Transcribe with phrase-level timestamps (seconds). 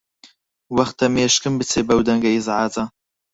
[0.75, 2.83] وەختە مێشکم بچێ بەو دەنگە ئیزعاجە.